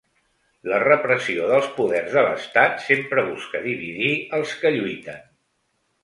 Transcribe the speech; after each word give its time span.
La 0.69 0.77
repressió 0.83 1.49
dels 1.49 1.67
poders 1.75 2.15
de 2.15 2.23
l’estat 2.27 2.81
sempre 2.85 3.25
busca 3.27 3.61
dividir 3.65 4.09
als 4.39 4.55
que 4.63 4.73
lluiten. 4.79 5.21